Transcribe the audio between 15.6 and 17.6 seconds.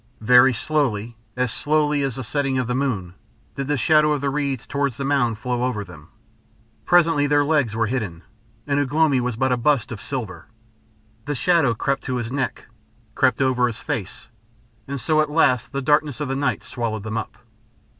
the darkness of the night swallowed them up.